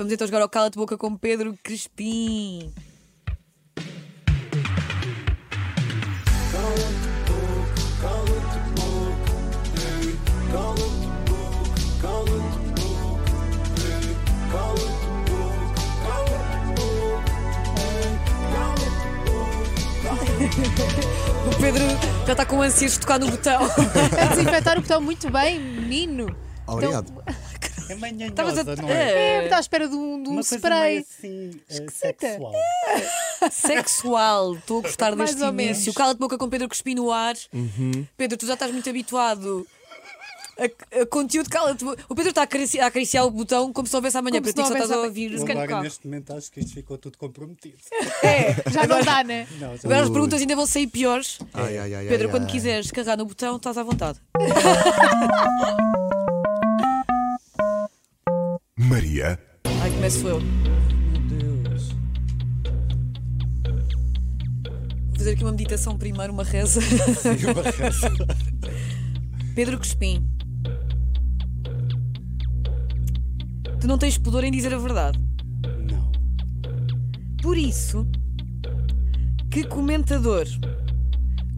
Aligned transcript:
Vamos 0.00 0.14
então 0.14 0.26
jogar 0.26 0.40
ao 0.40 0.48
cala-te 0.48 0.78
boca 0.78 0.96
com 0.96 1.14
Pedro 1.14 1.54
Crespim. 1.62 2.72
O 21.46 21.60
Pedro 21.60 21.84
já 22.26 22.32
está 22.32 22.46
com 22.46 22.62
ânsias 22.62 22.92
de 22.92 23.00
tocar 23.00 23.18
no 23.18 23.30
botão. 23.30 23.60
A 24.18 24.34
desinfetar 24.34 24.78
o 24.78 24.80
botão 24.80 25.02
muito 25.02 25.30
bem, 25.30 25.60
menino. 25.60 26.34
Obrigado. 26.66 27.12
É 27.90 28.26
Estavas 28.26 28.58
a- 28.58 28.64
não 28.76 28.88
é? 28.88 29.12
É, 29.40 29.44
está 29.44 29.56
à 29.56 29.60
espera 29.60 29.88
de 29.88 29.94
um, 29.94 30.22
de 30.22 30.28
um 30.28 30.32
Uma 30.32 30.42
spray. 30.42 30.98
assim, 30.98 31.50
eh, 31.68 31.74
Esquisita. 31.74 32.26
sexual. 32.28 32.52
Sexual. 33.50 34.54
Estou 34.56 34.78
a 34.78 34.82
gostar 34.82 35.16
Mais 35.16 35.34
deste 35.34 35.48
início. 35.48 35.92
Cala-te 35.94 36.18
boca 36.18 36.36
com 36.38 36.48
Pedro 36.48 36.68
Crespim 36.68 36.94
no 36.94 37.10
ar. 37.10 37.34
Uhum. 37.52 38.06
Pedro, 38.16 38.36
tu 38.38 38.46
já 38.46 38.54
estás 38.54 38.70
muito 38.72 38.88
habituado. 38.88 39.66
A, 40.58 41.00
a 41.00 41.06
conteúdo 41.06 41.48
cala-te 41.48 41.82
boca. 41.82 42.04
O 42.06 42.14
Pedro 42.14 42.28
está 42.30 42.42
a 42.42 42.44
acariciar, 42.44 42.84
a 42.84 42.88
acariciar 42.88 43.24
o 43.24 43.30
botão 43.30 43.72
como 43.72 43.86
se 43.86 43.94
não 43.94 43.98
houvesse 43.98 44.18
amanhã, 44.18 44.42
Como 44.42 44.42
para 44.42 44.50
se 44.50 44.54
ti 44.54 44.62
que 44.62 44.68
não 44.68 44.68
só 44.68 44.74
estás 44.84 44.90
a 44.92 45.02
ouvir 45.06 45.38
se 45.38 45.44
calhar 45.46 45.64
agora, 45.64 45.82
neste 45.82 46.06
momento, 46.06 46.34
acho 46.34 46.52
que 46.52 46.60
isto 46.60 46.74
ficou 46.74 46.98
tudo 46.98 47.16
comprometido. 47.16 47.78
É. 48.22 48.70
Já 48.70 48.86
não 48.86 49.02
dá, 49.02 49.24
né? 49.24 49.46
Não, 49.58 49.74
já- 49.74 49.80
Agora 49.84 50.02
as 50.02 50.10
perguntas 50.10 50.38
ainda 50.38 50.54
vão 50.54 50.66
sair 50.66 50.86
piores. 50.86 51.38
Ai, 51.54 51.78
ai, 51.78 51.94
ai, 51.94 52.06
Pedro, 52.08 52.26
ai, 52.26 52.30
quando 52.30 52.44
ai. 52.44 52.50
quiseres 52.50 52.90
carregar 52.90 53.16
no 53.16 53.24
botão, 53.24 53.56
estás 53.56 53.78
à 53.78 53.82
vontade. 53.82 54.18
Maria, 58.90 59.38
Ai, 59.80 59.88
começo 59.92 60.26
eu. 60.26 60.40
Meu 60.40 61.62
Deus. 61.62 61.90
Vou 65.06 65.16
fazer 65.16 65.30
aqui 65.30 65.44
uma 65.44 65.52
meditação 65.52 65.96
primeiro, 65.96 66.32
uma 66.32 66.42
reza. 66.42 66.80
Pedro 69.54 69.78
Crespim. 69.78 70.28
Tu 73.80 73.86
não 73.86 73.96
tens 73.96 74.18
pudor 74.18 74.42
em 74.42 74.50
dizer 74.50 74.74
a 74.74 74.78
verdade. 74.78 75.20
Não. 75.88 76.10
Por 77.40 77.56
isso, 77.56 78.04
que 79.52 79.62
comentador 79.62 80.48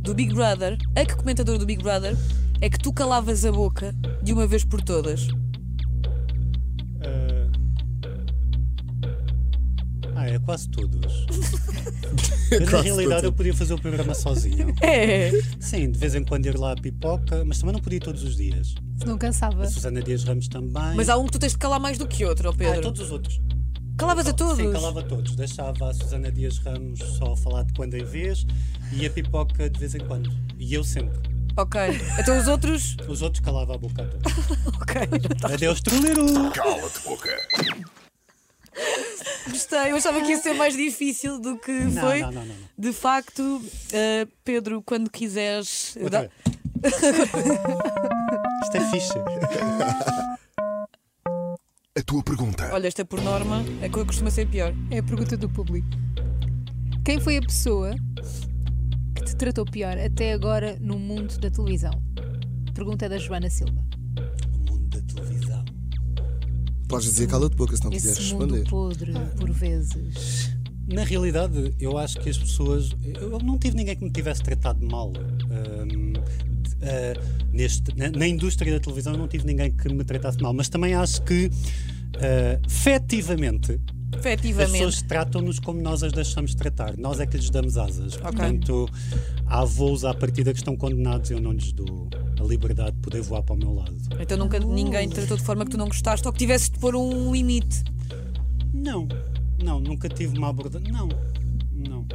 do 0.02 0.12
Big 0.12 0.34
Brother, 0.34 0.76
a 0.94 1.06
que 1.06 1.16
comentador 1.16 1.56
do 1.56 1.64
Big 1.64 1.82
Brother 1.82 2.14
é 2.60 2.68
que 2.68 2.78
tu 2.78 2.92
calavas 2.92 3.46
a 3.46 3.50
boca 3.50 3.94
de 4.22 4.34
uma 4.34 4.46
vez 4.46 4.66
por 4.66 4.82
todas? 4.82 5.28
Quase 10.44 10.68
todos. 10.68 11.26
Eu, 12.50 12.60
na 12.70 12.82
realidade, 12.82 13.24
eu 13.24 13.32
podia 13.32 13.54
fazer 13.54 13.72
o 13.72 13.78
programa 13.80 14.12
sozinho. 14.14 14.74
É. 14.82 15.30
Sim, 15.58 15.90
de 15.90 15.98
vez 15.98 16.14
em 16.14 16.22
quando 16.22 16.44
ir 16.44 16.58
lá 16.58 16.72
à 16.72 16.76
pipoca, 16.76 17.42
mas 17.46 17.58
também 17.58 17.72
não 17.72 17.80
podia 17.80 17.98
todos 17.98 18.22
os 18.22 18.36
dias. 18.36 18.74
Não 19.06 19.16
cansava. 19.16 19.62
A 19.62 19.70
Susana 19.70 20.02
Dias 20.02 20.22
Ramos 20.24 20.48
também. 20.48 20.94
Mas 20.94 21.08
há 21.08 21.16
um 21.16 21.24
que 21.24 21.32
tu 21.32 21.38
tens 21.38 21.52
de 21.52 21.58
calar 21.58 21.80
mais 21.80 21.96
do 21.96 22.06
que 22.06 22.26
outro, 22.26 22.50
ó 22.50 22.52
Ah, 22.52 22.56
Pedro. 22.56 22.82
todos 22.82 23.00
os 23.00 23.10
outros. 23.10 23.40
Calavas 23.96 24.26
a 24.26 24.32
todos. 24.34 24.56
Sim, 24.58 24.70
calava 24.70 25.02
todos. 25.02 25.34
Deixava 25.34 25.88
a 25.90 25.94
Susana 25.94 26.30
Dias 26.30 26.58
Ramos 26.58 26.98
só 26.98 27.34
falar 27.36 27.62
de 27.64 27.72
quando 27.72 27.94
em 27.94 28.04
vez 28.04 28.46
e 28.92 29.06
a 29.06 29.10
pipoca 29.10 29.70
de 29.70 29.78
vez 29.80 29.94
em 29.94 30.00
quando. 30.00 30.30
E 30.58 30.74
eu 30.74 30.84
sempre. 30.84 31.18
Ok. 31.56 31.80
Então 32.18 32.38
os 32.38 32.48
outros. 32.48 32.96
Os 33.08 33.22
outros 33.22 33.42
calava 33.42 33.74
a 33.76 33.78
boca 33.78 34.02
a 34.02 34.06
todos. 34.06 34.32
Ok. 34.82 35.00
Adeus, 35.54 35.80
truleiro! 35.80 36.26
cala-te 36.52 37.00
boca. 37.02 37.30
Gostei. 39.48 39.90
Eu 39.92 39.96
achava 39.96 40.20
que 40.22 40.28
ia 40.30 40.38
ser 40.38 40.54
mais 40.54 40.74
difícil 40.76 41.38
do 41.40 41.58
que 41.58 41.72
Não, 41.72 42.02
foi. 42.02 42.20
não, 42.20 42.32
não, 42.32 42.44
não, 42.44 42.54
não. 42.54 42.54
De 42.78 42.92
facto, 42.92 43.60
eh, 43.92 44.26
Pedro, 44.44 44.82
quando 44.82 45.10
quiseres. 45.10 45.96
Dá-. 46.10 46.28
Isto 48.64 48.76
é 48.76 48.90
fixe. 48.90 49.12
A 51.98 52.02
tua 52.04 52.22
pergunta. 52.22 52.70
Olha, 52.72 52.86
esta 52.88 53.04
por 53.04 53.20
norma 53.20 53.62
é 53.82 53.88
que 53.88 54.04
costuma 54.04 54.30
ser 54.30 54.46
pior. 54.48 54.72
É 54.90 54.98
a 54.98 55.02
pergunta 55.02 55.36
do 55.36 55.48
público. 55.48 55.88
Quem 57.04 57.20
foi 57.20 57.36
a 57.36 57.42
pessoa 57.42 57.94
que 59.14 59.24
te 59.24 59.36
tratou 59.36 59.64
pior 59.64 59.98
até 59.98 60.32
agora 60.32 60.76
no 60.80 60.98
mundo 60.98 61.36
da 61.38 61.50
televisão? 61.50 61.92
Pergunta 62.74 63.04
é 63.06 63.08
da 63.08 63.18
Joana 63.18 63.50
Silva. 63.50 63.74
Podes 66.92 67.06
dizer 67.12 67.26
cala-te 67.28 67.56
boca 67.56 67.76
se 67.76 67.82
não 67.84 67.90
quiseres 67.90 68.18
Esse 68.18 68.28
responder. 68.30 68.58
mundo 68.58 68.70
podre, 68.70 69.12
por 69.38 69.50
vezes. 69.52 70.50
Na 70.86 71.04
realidade, 71.04 71.72
eu 71.80 71.96
acho 71.96 72.18
que 72.20 72.28
as 72.28 72.36
pessoas. 72.36 72.90
Eu 73.20 73.38
não 73.38 73.58
tive 73.58 73.76
ninguém 73.76 73.96
que 73.96 74.04
me 74.04 74.10
tivesse 74.10 74.42
tratado 74.42 74.84
mal. 74.86 75.08
Hum, 75.10 76.12
de- 76.12 76.70
ah, 76.82 77.46
neste, 77.52 77.96
na, 77.96 78.10
na 78.10 78.26
indústria 78.26 78.72
da 78.72 78.80
televisão, 78.80 79.12
eu 79.14 79.18
não 79.18 79.28
tive 79.28 79.46
ninguém 79.46 79.70
que 79.70 79.88
me 79.92 80.04
tratasse 80.04 80.40
mal. 80.42 80.52
Mas 80.52 80.68
também 80.68 80.94
acho 80.94 81.22
que, 81.22 81.50
ah, 82.16 82.60
efetivamente, 84.16 84.66
as 84.72 84.72
pessoas 84.72 85.02
tratam-nos 85.02 85.58
como 85.58 85.80
nós 85.80 86.02
as 86.02 86.12
deixamos 86.12 86.54
tratar. 86.54 86.96
Nós 86.98 87.20
é 87.20 87.26
que 87.26 87.36
lhes 87.36 87.50
damos 87.50 87.76
asas. 87.76 88.16
Portanto, 88.16 88.88
há 89.46 89.64
voos 89.64 90.04
à 90.04 90.14
partida 90.14 90.52
que 90.52 90.58
estão 90.58 90.76
condenados 90.76 91.30
e 91.30 91.34
eu 91.34 91.40
não 91.40 91.52
lhes 91.52 91.72
dou 91.72 92.08
a 92.40 92.44
liberdade 92.44 92.92
de 92.92 92.98
poder 93.02 93.22
voar 93.22 93.42
para 93.42 93.54
o 93.54 93.58
meu 93.58 93.74
lado. 93.74 93.94
Então 94.18 94.36
nunca 94.36 94.58
ninguém 94.58 95.08
te 95.08 95.14
tratou 95.14 95.36
de 95.36 95.42
forma 95.44 95.64
que 95.64 95.70
tu 95.72 95.76
não 95.78 95.86
gostaste 95.86 96.26
ou 96.26 96.32
que 96.32 96.38
tivesse 96.38 96.70
de 96.72 96.78
pôr 96.78 96.94
um 96.96 97.32
limite. 97.32 97.82
Não, 98.72 99.06
não, 99.62 99.78
nunca 99.80 100.08
tive 100.08 100.36
uma 100.38 100.48
abordagem. 100.48 100.90
Não, 100.92 101.08
não. 101.72 102.06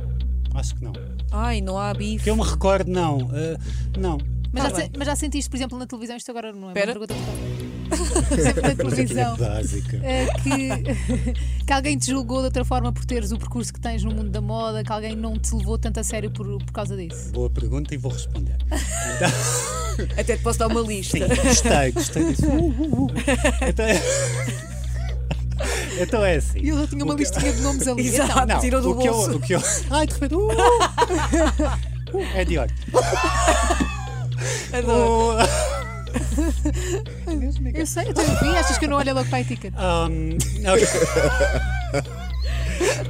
Acho 0.53 0.75
que 0.75 0.83
não. 0.83 0.93
Ai, 1.31 1.61
não 1.61 1.77
há 1.77 1.93
bife. 1.93 2.23
Que 2.23 2.29
eu 2.29 2.35
me 2.35 2.43
recordo, 2.43 2.89
não. 2.91 3.29
ah, 3.31 3.59
não. 3.97 4.17
Mas, 4.51 4.71
Tá 4.73 4.79
já, 4.81 4.89
mas 4.97 5.07
já 5.07 5.15
sentiste, 5.15 5.49
por 5.49 5.57
exemplo, 5.57 5.77
na 5.77 5.85
televisão, 5.85 6.15
isto 6.17 6.29
agora 6.31 6.51
não 6.51 6.69
é 6.69 6.71
Espera. 6.71 6.91
uma 6.97 7.05
pergunta 7.07 7.13
sempre 8.23 8.61
na 8.61 8.75
televisão, 8.75 9.37
Básica. 9.37 9.97
é 10.03 10.25
que, 10.41 11.63
que 11.65 11.73
alguém 11.73 11.97
te 11.97 12.11
julgou 12.11 12.39
de 12.39 12.45
outra 12.45 12.65
forma 12.65 12.91
por 12.91 13.05
teres 13.05 13.31
o 13.31 13.37
percurso 13.37 13.73
que 13.73 13.79
tens 13.79 14.03
no 14.03 14.11
mundo 14.11 14.29
da 14.29 14.41
moda, 14.41 14.83
que 14.83 14.91
alguém 14.91 15.15
não 15.15 15.37
te 15.37 15.53
levou 15.55 15.77
tanto 15.77 15.99
a 15.99 16.03
sério 16.03 16.29
por, 16.31 16.45
por 16.63 16.71
causa 16.71 16.95
disso. 16.95 17.31
Boa 17.31 17.49
pergunta 17.49 17.93
e 17.93 17.97
vou 17.97 18.11
responder. 18.11 18.55
Até 20.17 20.37
te 20.37 20.43
posso 20.43 20.59
dar 20.59 20.67
uma 20.67 20.81
lista. 20.81 21.17
Sim, 21.17 21.41
gostei, 21.43 21.91
gostei 21.91 22.23
disso. 22.25 22.45
Uh, 22.47 22.69
uh, 22.69 23.05
uh. 23.05 23.11
Então, 23.67 23.85
é... 23.85 24.01
então 25.99 26.23
é 26.25 26.35
assim. 26.35 26.59
E 26.59 26.69
eu 26.69 26.77
já 26.79 26.87
tinha 26.87 27.03
uma 27.03 27.15
que- 27.15 27.21
listinha 27.21 27.51
de 27.51 27.61
nomes 27.61 27.87
ali. 27.87 28.07
Exato. 28.07 28.31
Então, 28.31 28.45
Não, 28.45 28.59
tirou 28.59 28.81
do 28.81 28.91
o 28.91 28.97
que, 28.99 29.07
eu, 29.07 29.13
o 29.15 29.39
que 29.39 29.55
eu. 29.55 29.61
Ai, 29.89 30.05
de 30.05 30.13
repente. 30.13 30.35
Uh, 30.35 30.47
uh, 32.13 32.23
é 32.35 32.45
de 32.45 32.59
olho. 32.59 32.71
Adoro. 34.71 35.47
Eu 37.73 37.85
sei, 37.85 38.09
eu 38.09 38.13
tenho 38.13 38.27
vi, 38.39 38.57
achas 38.57 38.77
que 38.77 38.85
eu 38.85 38.89
não 38.89 38.97
olho 38.97 39.13
logo 39.13 39.27
para 39.29 39.37
a 39.37 39.41
etiqueta? 39.41 39.77
Um. 40.09 40.37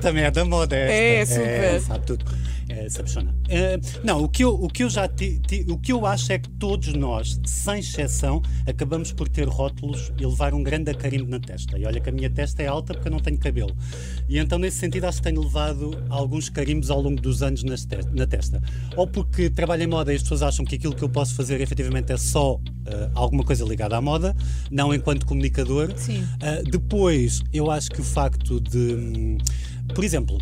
Também 0.02 0.24
é 0.24 0.32
da 0.32 0.46
moda 0.46 0.76
esta. 0.76 0.94
É, 0.94 1.26
super. 1.26 1.82
sabe 1.82 2.06
tudo. 2.06 2.26
É, 2.70 2.90
sabichona. 2.90 3.34
Eh, 3.48 3.80
não, 4.04 4.24
o 4.24 4.28
que, 4.30 4.44
eu, 4.44 4.54
o 4.54 4.68
que 4.68 4.84
eu 4.84 4.90
já 4.90 5.08
ti- 5.08 5.40
ti- 5.40 5.66
o 5.70 5.78
que 5.78 5.92
eu 5.94 6.06
acho 6.06 6.34
é 6.34 6.38
que 6.40 6.50
todos 6.50 6.94
nós, 6.94 7.40
sem 7.46 7.80
exceção, 7.80 8.42
acabamos 8.68 9.14
por 9.14 9.30
ter 9.30 9.48
rótulos 9.48 10.12
e 10.20 10.26
levar 10.26 10.54
um 10.54 10.62
grande 10.62 10.92
acarimbo 10.92 11.30
na 11.32 11.40
testa. 11.40 11.78
E 11.78 11.86
olha 11.86 12.02
que 12.02 12.10
a 12.10 12.12
minha 12.12 12.30
testa 12.30 12.62
é 12.62 12.68
alta 12.68 12.94
porque 12.94 13.08
eu 13.08 13.12
não 13.12 13.20
tenho 13.20 13.38
cabelo. 13.38 13.74
E 14.30 14.38
então, 14.38 14.60
nesse 14.60 14.78
sentido, 14.78 15.06
acho 15.06 15.18
que 15.18 15.24
tenho 15.24 15.42
levado 15.42 15.92
alguns 16.10 16.50
carimbos 16.50 16.90
ao 16.90 17.02
longo 17.02 17.22
dos 17.22 17.42
anos 17.42 17.64
na 17.64 18.28
testa. 18.28 18.62
Ou 18.96 19.08
porque 19.08 19.50
trabalho 19.50 19.84
em 19.84 19.88
moda 19.88 20.12
e 20.12 20.16
as 20.16 20.22
pessoas 20.22 20.44
acham 20.44 20.66
que 20.66 20.76
aquilo 20.76 20.96
que 20.96 21.04
eu 21.04 21.10
posso 21.10 21.34
fazer 21.34 21.62
efetivamente 21.62 22.12
é 22.12 22.18
só 22.18 22.60
eh, 22.86 23.10
alguma 23.14 23.44
coisa 23.44 23.64
ligada 23.66 23.96
à 23.98 24.02
moda, 24.02 24.36
não 24.70 24.94
enquanto 24.94 25.26
comunicador. 25.26 25.94
Sim. 25.96 26.22
Uh, 26.22 26.70
depois, 26.70 27.42
eu 27.54 27.72
acho 27.72 27.90
que 27.90 28.02
o 28.02 28.04
facto 28.04 28.60
de. 28.60 28.78
hum, 28.78 29.38
Por 29.94 30.04
exemplo, 30.04 30.38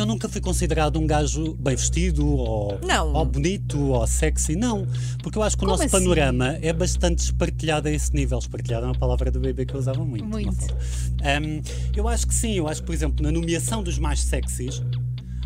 eu 0.00 0.06
nunca 0.06 0.28
fui 0.28 0.40
considerado 0.40 0.98
um 0.98 1.06
gajo 1.06 1.54
bem 1.54 1.74
vestido 1.76 2.26
ou, 2.26 2.78
ou 3.14 3.24
bonito 3.24 3.78
ou 3.90 4.06
sexy, 4.06 4.56
não. 4.56 4.86
Porque 5.22 5.38
eu 5.38 5.42
acho 5.42 5.56
que 5.56 5.64
o 5.64 5.66
Como 5.66 5.72
nosso 5.72 5.82
assim? 5.84 5.90
panorama 6.04 6.58
é 6.60 6.72
bastante 6.72 7.18
espartilhado 7.20 7.88
a 7.88 7.90
esse 7.90 8.14
nível. 8.14 8.38
Espartilhado 8.38 8.86
é 8.86 8.88
uma 8.88 8.98
palavra 8.98 9.30
do 9.30 9.40
bebê 9.40 9.64
que 9.66 9.74
eu 9.74 9.78
usava 9.80 10.04
muito. 10.04 10.24
Muito. 10.24 10.50
Um, 10.54 11.62
eu 11.96 12.08
acho 12.08 12.26
que 12.26 12.34
sim, 12.34 12.54
eu 12.54 12.68
acho 12.68 12.80
que, 12.80 12.86
por 12.86 12.94
exemplo, 12.94 13.22
na 13.22 13.30
nomeação 13.32 13.82
dos 13.82 13.98
mais 13.98 14.20
sexys. 14.20 14.82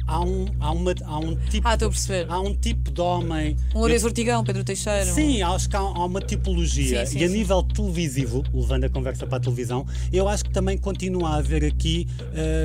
Há 0.06 0.20
um, 0.20 0.46
há, 0.60 0.70
uma, 0.72 0.94
há 1.04 1.18
um 1.18 1.36
tipo 1.36 1.66
Ah, 1.68 1.74
estou 1.74 1.88
a 1.88 1.90
perceber. 1.90 2.26
há 2.30 2.40
um 2.40 2.54
tipo 2.54 2.90
de 2.90 3.00
homem 3.00 3.56
Um 3.74 3.78
Lourenço 3.78 4.06
Ortigão, 4.06 4.42
Pedro 4.44 4.64
Teixeira. 4.64 5.04
Sim, 5.06 5.42
acho 5.42 5.68
que 5.68 5.76
há, 5.76 5.80
há 5.80 6.04
uma 6.04 6.20
tipologia. 6.20 7.06
Sim, 7.06 7.12
sim, 7.12 7.18
e 7.20 7.24
a 7.24 7.28
sim. 7.28 7.34
nível 7.34 7.62
televisivo, 7.62 8.42
levando 8.52 8.84
a 8.84 8.88
conversa 8.88 9.26
para 9.26 9.38
a 9.38 9.40
televisão, 9.40 9.86
eu 10.12 10.28
acho 10.28 10.44
que 10.44 10.50
também 10.50 10.76
continua 10.76 11.30
a 11.30 11.36
haver 11.36 11.64
aqui 11.64 12.06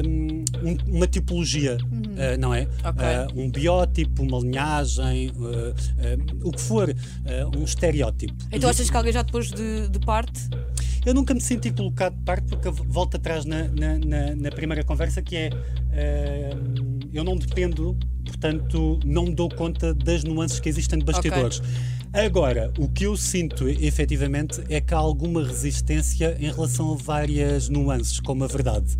hum, 0.06 0.44
um- 0.64 0.96
uma 0.98 1.08
tipologia, 1.08 1.78
uh, 1.84 2.40
não 2.40 2.54
é? 2.54 2.62
Uhum. 2.62 2.68
Ok. 2.86 3.06
Uh, 3.06 3.42
um 3.46 3.50
biótipo, 3.52 4.24
uma 4.24 4.40
linhagem, 4.40 5.30
uh, 5.32 6.48
o 6.48 6.52
que 6.52 6.62
for, 6.62 6.94
um 7.58 7.64
estereótipo. 7.64 8.34
Então 8.52 8.70
E- 8.70 8.72
achas 8.72 8.90
que 8.90 8.98
alguém 8.98 9.14
já 9.14 9.24
te 9.24 9.32
pôs 9.32 9.52
de, 9.52 9.88
de 9.90 10.00
parte? 10.00 10.42
eu 11.06 11.14
nunca 11.14 11.34
me 11.34 11.40
senti 11.40 11.72
colocado 11.72 12.16
de 12.16 12.24
parte, 12.24 12.44
porque 12.50 12.70
volto 12.70 13.16
atrás 13.16 13.46
na, 13.46 13.64
na, 13.70 13.98
na- 13.98 14.36
na 14.36 14.50
primeira 14.52 14.84
conversa, 14.84 15.22
que 15.22 15.36
é 15.38 15.50
eu 17.20 17.24
não 17.24 17.36
dependo, 17.36 17.98
portanto, 18.26 19.00
não 19.06 19.26
me 19.26 19.36
dou 19.36 19.50
conta 19.50 19.94
das 19.94 20.24
nuances 20.24 20.60
que 20.60 20.70
existem 20.70 21.00
de 21.00 21.06
bastidores. 21.06 21.62
Agora, 22.14 22.72
o 22.80 22.88
que 22.88 23.04
eu 23.06 23.18
sinto 23.18 23.68
efetivamente 23.68 24.62
é 24.70 24.80
que 24.80 24.94
há 24.94 24.98
alguma 24.98 25.44
resistência 25.46 26.38
em 26.40 26.52
relação 26.52 26.94
a 26.94 26.96
várias 26.96 27.70
nuances, 27.70 28.20
como 28.20 28.44
a 28.44 28.48
verdade. 28.48 28.96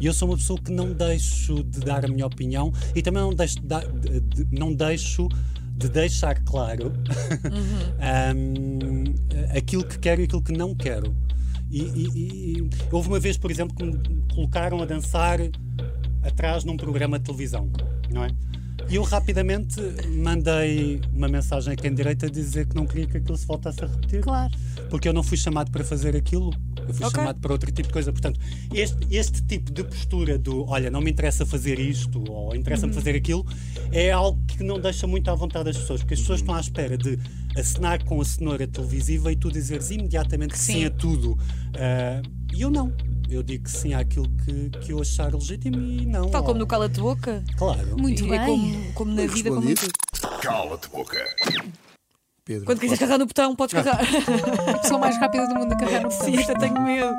E 0.00 0.06
eu 0.06 0.14
sou 0.14 0.28
uma 0.28 0.36
pessoa 0.36 0.58
que 0.58 0.72
não 0.72 0.92
deixo 0.92 1.62
de 1.62 1.80
dar 1.80 2.04
a 2.04 2.08
minha 2.08 2.26
opinião 2.26 2.72
e 2.94 3.02
também 3.02 3.22
não 3.22 3.34
deixo 3.34 3.60
de, 3.60 3.66
dar- 3.66 3.86
de- 3.86 4.20
de- 4.20 4.46
não 4.58 4.72
deixo 4.72 5.28
de 5.76 5.88
deixar 5.88 6.42
claro 6.44 6.92
hum, 8.34 9.04
aquilo 9.56 9.84
que 9.84 9.98
quero 9.98 10.20
e 10.20 10.24
aquilo 10.24 10.42
que 10.42 10.52
não 10.52 10.74
quero. 10.74 11.14
E, 11.70 11.82
e- 11.82 12.52
e- 12.58 12.70
houve 12.90 13.08
uma 13.08 13.20
vez, 13.20 13.36
por 13.36 13.50
exemplo, 13.50 13.76
que 13.76 13.84
me 13.84 13.98
colocaram 14.34 14.80
a 14.82 14.84
dançar 14.86 15.38
atrás 16.22 16.64
num 16.64 16.76
programa 16.76 17.18
de 17.18 17.24
televisão, 17.24 17.70
não 18.12 18.24
é? 18.24 18.30
E 18.88 18.96
eu 18.96 19.02
rapidamente 19.02 19.76
mandei 20.24 21.00
uma 21.14 21.28
mensagem 21.28 21.74
a 21.74 21.76
quem 21.76 21.94
direito 21.94 22.26
a 22.26 22.28
dizer 22.28 22.66
que 22.66 22.74
não 22.74 22.86
queria 22.86 23.06
que 23.06 23.18
aquilo 23.18 23.36
se 23.36 23.46
voltasse 23.46 23.84
a 23.84 23.86
repetir 23.86 24.20
Claro. 24.20 24.52
porque 24.88 25.06
eu 25.08 25.12
não 25.12 25.22
fui 25.22 25.36
chamado 25.36 25.70
para 25.70 25.84
fazer 25.84 26.16
aquilo, 26.16 26.52
eu 26.88 26.92
fui 26.94 27.06
Ok. 27.06 27.20
chamado 27.20 27.38
para 27.40 27.52
outro 27.52 27.70
tipo 27.70 27.86
de 27.88 27.92
coisa. 27.92 28.10
Portanto, 28.10 28.40
este, 28.74 29.06
este 29.14 29.42
tipo 29.42 29.70
de 29.70 29.84
postura 29.84 30.36
do 30.38 30.64
olha, 30.68 30.90
não 30.90 31.00
me 31.00 31.10
interessa 31.10 31.46
fazer 31.46 31.78
isto 31.78 32.24
ou 32.28 32.56
interessa-me 32.56 32.92
fazer 32.92 33.14
aquilo, 33.14 33.46
é 33.92 34.10
algo 34.10 34.42
que 34.48 34.62
não 34.64 34.80
deixa 34.80 35.06
muito 35.06 35.30
à 35.30 35.34
vontade 35.36 35.68
as 35.70 35.76
pessoas, 35.76 36.00
porque 36.00 36.14
as 36.14 36.20
pessoas 36.20 36.40
estão 36.40 36.54
à 36.54 36.60
espera 36.60 36.96
de 36.98 37.16
assinar 37.56 38.02
com 38.04 38.20
a 38.20 38.24
cenoura 38.24 38.66
televisiva 38.66 39.32
e 39.32 39.36
tu 39.36 39.50
dizeres 39.50 39.90
imediatamente 39.90 40.52
que 40.52 40.58
sim, 40.58 40.72
Sim. 40.80 40.84
a 40.86 40.90
tudo. 40.90 41.38
Ah, 41.76 42.22
E 42.52 42.62
eu 42.62 42.70
não. 42.70 42.92
Eu 43.28 43.42
digo 43.44 43.62
que 43.64 43.70
sim 43.70 43.94
àquilo 43.94 44.28
que, 44.44 44.70
que 44.80 44.92
eu 44.92 45.00
achar 45.00 45.32
legítimo 45.32 45.76
e 45.80 46.04
não. 46.04 46.28
Tal 46.30 46.42
como 46.42 46.54
ao- 46.54 46.58
no 46.58 46.66
Cala-te 46.66 47.00
Boca. 47.00 47.44
Claro. 47.56 47.96
Muito 47.96 48.24
é 48.34 48.38
bem. 48.38 48.46
como, 48.46 48.92
como 48.94 49.14
na 49.14 49.26
vida, 49.26 49.50
como 49.50 49.62
tudo. 49.74 49.92
Cala-te 50.42 50.88
boca. 50.88 51.24
Pedro. 52.44 52.64
Quando 52.66 52.80
quiseres 52.80 52.98
carregar 52.98 53.18
no 53.18 53.26
botão, 53.26 53.54
podes 53.54 53.74
carregar. 53.74 54.00
A 54.74 54.78
pessoa 54.78 54.98
mais 54.98 55.16
rápida 55.18 55.46
do 55.46 55.54
mundo 55.54 55.72
a 55.72 55.76
carregar 55.76 56.02
no 56.02 56.08
botão. 56.08 56.24
Sim, 56.26 56.36
eu 56.42 56.58
tenho 56.58 56.82
medo. 56.82 57.14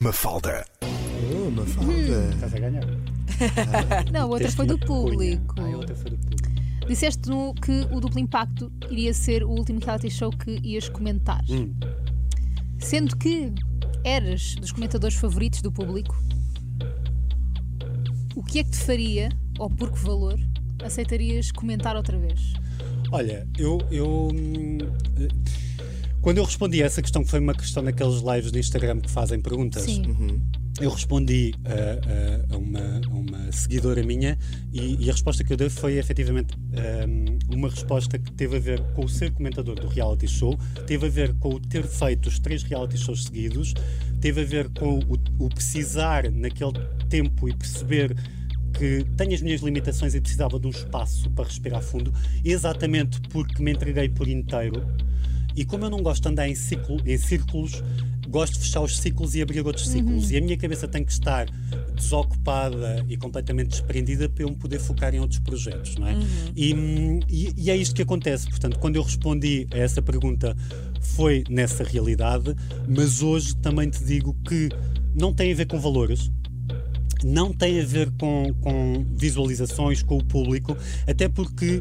Mafalda. 0.00 0.64
Oh, 0.82 1.50
Mafalda. 1.50 2.30
Estás 2.34 2.54
a 2.54 2.58
ganhar. 2.58 2.84
Não, 4.12 4.22
a 4.22 4.26
outra 4.26 4.50
foi 4.52 4.66
do 4.66 4.78
público. 4.78 5.54
Ah, 5.58 5.62
a 5.64 5.76
outra 5.76 5.96
foi 5.96 6.10
do 6.12 6.18
público. 6.18 6.43
Disseste 6.86 7.28
no, 7.28 7.54
que 7.54 7.86
o 7.90 8.00
duplo 8.00 8.20
impacto 8.20 8.70
iria 8.90 9.14
ser 9.14 9.42
o 9.42 9.50
último 9.50 9.80
reality 9.80 10.10
show 10.10 10.30
que 10.30 10.60
ias 10.62 10.88
comentar. 10.88 11.42
Hum. 11.48 11.74
Sendo 12.78 13.16
que 13.16 13.52
eras 14.04 14.54
dos 14.56 14.70
comentadores 14.70 15.16
favoritos 15.16 15.62
do 15.62 15.72
público, 15.72 16.14
o 18.36 18.42
que 18.42 18.58
é 18.58 18.64
que 18.64 18.70
te 18.70 18.78
faria, 18.78 19.30
ou 19.58 19.70
por 19.70 19.90
que 19.90 19.98
valor, 20.00 20.38
aceitarias 20.82 21.50
comentar 21.50 21.96
outra 21.96 22.18
vez? 22.18 22.52
Olha, 23.10 23.48
eu. 23.56 23.78
eu 23.90 24.28
hum, 24.32 24.78
eh, 25.18 25.28
quando 26.20 26.38
eu 26.38 26.44
respondi 26.44 26.82
a 26.82 26.86
essa 26.86 27.02
questão, 27.02 27.22
que 27.22 27.30
foi 27.30 27.38
uma 27.38 27.54
questão 27.54 27.82
naqueles 27.82 28.22
lives 28.22 28.50
de 28.50 28.58
Instagram 28.58 29.00
que 29.00 29.10
fazem 29.10 29.40
perguntas, 29.40 29.82
Sim. 29.82 30.40
Eu 30.80 30.90
respondi 30.90 31.54
a, 31.64 32.52
a- 32.52 32.54
a 32.54 32.58
uma, 32.58 33.00
a 33.06 33.08
uma 33.08 33.52
seguidora 33.52 34.02
minha 34.02 34.36
e, 34.72 35.04
e 35.04 35.08
a 35.08 35.12
resposta 35.12 35.44
que 35.44 35.52
eu 35.52 35.56
dei 35.56 35.68
foi 35.70 35.98
efetivamente 35.98 36.56
hum, 36.56 37.38
uma 37.54 37.68
resposta 37.68 38.18
que 38.18 38.32
teve 38.32 38.56
a 38.56 38.60
ver 38.60 38.80
com 38.94 39.04
o 39.04 39.08
ser 39.08 39.30
comentador 39.30 39.76
do 39.76 39.86
reality 39.86 40.26
show, 40.26 40.58
teve 40.86 41.06
a 41.06 41.08
ver 41.08 41.32
com 41.34 41.50
o 41.54 41.60
ter 41.60 41.84
feito 41.84 42.28
os 42.28 42.38
três 42.40 42.62
reality 42.64 42.98
shows 42.98 43.24
seguidos, 43.24 43.72
teve 44.20 44.40
a 44.40 44.44
ver 44.44 44.68
com 44.70 44.98
o, 44.98 45.44
o 45.44 45.48
precisar 45.48 46.30
naquele 46.32 46.72
tempo 47.08 47.48
e 47.48 47.54
perceber 47.54 48.16
que 48.76 49.04
tenho 49.16 49.32
as 49.32 49.40
minhas 49.40 49.60
limitações 49.60 50.16
e 50.16 50.20
precisava 50.20 50.58
de 50.58 50.66
um 50.66 50.70
espaço 50.70 51.30
para 51.30 51.44
respirar 51.44 51.80
fundo, 51.80 52.12
exatamente 52.44 53.20
porque 53.28 53.62
me 53.62 53.70
entreguei 53.70 54.08
por 54.08 54.26
inteiro. 54.26 54.84
E 55.56 55.64
como 55.64 55.84
eu 55.84 55.90
não 55.90 56.02
gosto 56.02 56.22
de 56.24 56.28
andar 56.30 56.48
em, 56.48 56.54
ciclo, 56.56 57.00
em 57.06 57.16
círculos, 57.16 57.80
gosto 58.34 58.54
de 58.54 58.58
fechar 58.60 58.80
os 58.80 58.98
ciclos 58.98 59.36
e 59.36 59.42
abrir 59.42 59.64
outros 59.64 59.86
ciclos. 59.88 60.28
E 60.32 60.36
a 60.36 60.40
minha 60.40 60.56
cabeça 60.56 60.88
tem 60.88 61.04
que 61.04 61.12
estar 61.12 61.46
desocupada 61.94 63.06
e 63.08 63.16
completamente 63.16 63.68
desprendida 63.68 64.28
para 64.28 64.42
eu 64.42 64.48
me 64.50 64.56
poder 64.56 64.80
focar 64.80 65.14
em 65.14 65.20
outros 65.20 65.38
projetos, 65.38 65.94
não 65.96 66.08
é? 66.08 66.14
E, 66.56 66.74
hum, 66.74 67.20
e- 67.28 67.52
e 67.56 67.70
é 67.70 67.76
isto 67.76 67.94
que 67.94 68.02
acontece. 68.02 68.48
Portanto, 68.50 68.78
quando 68.80 68.96
eu 68.96 69.02
respondi 69.02 69.68
a 69.72 69.78
essa 69.78 70.02
pergunta, 70.02 70.56
foi 71.00 71.44
nessa 71.48 71.84
realidade, 71.84 72.54
mas 72.88 73.22
hoje 73.22 73.54
também 73.56 73.88
te 73.88 74.02
digo 74.04 74.34
que 74.48 74.68
não 75.14 75.32
tem 75.32 75.52
a 75.52 75.54
ver 75.54 75.66
com 75.66 75.78
valores, 75.78 76.28
não 77.22 77.52
tem 77.52 77.80
a 77.80 77.84
ver 77.84 78.10
com, 78.18 78.52
com 78.60 79.04
visualizações, 79.14 80.02
com 80.02 80.16
o 80.18 80.24
público, 80.24 80.76
até 81.06 81.28
porque 81.28 81.80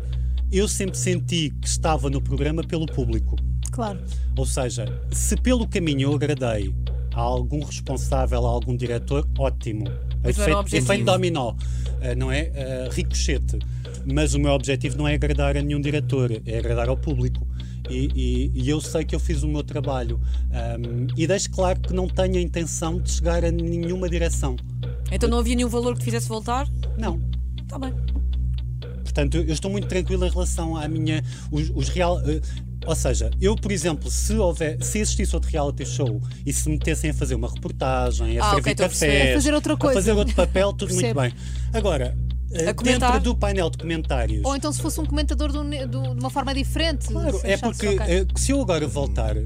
eu 0.51 0.67
sempre 0.67 0.99
senti 0.99 1.49
que 1.59 1.67
estava 1.67 2.11
no 2.11 2.21
programa 2.21 2.63
pelo 2.63 2.85
público. 2.85 3.35
Claro. 3.73 3.99
Ou 4.37 4.45
seja, 4.45 4.85
se 5.11 5.35
pelo 5.35 5.67
caminho 5.67 6.01
eu 6.09 6.13
agradei 6.15 6.73
a 7.13 7.19
algum 7.19 7.61
responsável, 7.63 8.45
a 8.45 8.49
algum 8.49 8.75
diretor, 8.77 9.27
ótimo. 9.37 9.85
Mas 10.23 10.37
o 10.37 10.41
Efeito, 10.41 10.75
efeito 10.75 11.05
dominó, 11.05 11.53
eh, 12.01 12.15
não 12.15 12.31
é? 12.31 12.51
Eh, 12.53 12.89
ricochete. 12.91 13.59
Mas 14.05 14.33
o 14.33 14.39
meu 14.39 14.51
objetivo 14.51 14.97
não 14.97 15.07
é 15.07 15.15
agradar 15.15 15.57
a 15.57 15.61
nenhum 15.61 15.81
diretor, 15.81 16.31
é 16.45 16.57
agradar 16.57 16.87
ao 16.89 16.95
público. 16.97 17.45
E, 17.89 18.09
e- 18.15 18.51
e 18.53 18.69
eu 18.69 18.79
sei 18.79 19.03
que 19.03 19.13
eu 19.13 19.19
fiz 19.19 19.43
o 19.43 19.47
meu 19.47 19.61
trabalho. 19.63 20.19
Ahm, 20.51 21.07
e 21.17 21.27
deixo 21.27 21.49
claro 21.51 21.79
que 21.81 21.93
não 21.93 22.07
tenho 22.07 22.37
a 22.37 22.41
intenção 22.41 22.99
de 22.99 23.11
chegar 23.11 23.43
a 23.43 23.51
nenhuma 23.51 24.07
direção. 24.09 24.55
Então 25.11 25.27
não 25.29 25.39
havia 25.39 25.55
nenhum 25.55 25.67
valor 25.69 25.93
que 25.93 25.99
te 25.99 26.05
fizesse 26.05 26.27
voltar? 26.29 26.67
Não. 26.97 27.19
Está 27.61 27.77
bem. 27.77 27.93
Portanto, 29.03 29.35
eu 29.37 29.53
estou 29.53 29.69
muito 29.69 29.87
tranquilo 29.87 30.25
em 30.25 30.29
relação 30.29 30.75
à 30.77 30.87
minha. 30.87 31.21
Os, 31.51 31.69
os 31.75 31.89
real. 31.89 32.19
eh, 32.21 32.39
ou 32.85 32.95
seja, 32.95 33.29
eu, 33.41 33.55
por 33.55 33.71
exemplo, 33.71 34.09
se, 34.09 34.33
houver, 34.35 34.77
se 34.83 34.99
existisse 34.99 35.35
outro 35.35 35.49
reality 35.51 35.85
show 35.85 36.21
e 36.45 36.51
se 36.53 36.67
me 36.69 36.75
metessem 36.77 37.09
a 37.09 37.13
fazer 37.13 37.35
uma 37.35 37.49
reportagem, 37.49 38.37
a 38.39 38.45
Ah, 38.45 38.49
servir 38.51 38.61
ok, 38.61 38.71
estou 38.71 38.85
a 38.85 38.87
A 38.87 39.33
fazer 39.35 39.53
outra 39.53 39.77
coisa. 39.77 39.99
a 39.99 40.01
fazer 40.01 40.11
outro 40.17 40.35
papel, 40.35 40.73
tudo 40.73 40.93
muito 40.95 41.13
bem. 41.15 41.33
Agora. 41.73 42.15
Dentro 42.83 43.19
do 43.19 43.35
painel 43.35 43.69
de 43.69 43.77
comentários. 43.77 44.41
Ou 44.43 44.55
então 44.55 44.71
se 44.71 44.81
fosse 44.81 44.99
um 44.99 45.05
comentador 45.05 45.51
de, 45.51 45.57
um 45.57 45.63
ne- 45.63 45.85
de 45.87 45.97
uma 45.97 46.29
forma 46.29 46.53
diferente. 46.53 47.07
Claro, 47.07 47.39
é 47.43 47.57
porque 47.57 47.87
ok. 47.89 47.99
eh, 48.07 48.25
se 48.35 48.51
eu 48.51 48.61
agora 48.61 48.87
voltar, 48.87 49.35
eh, 49.37 49.45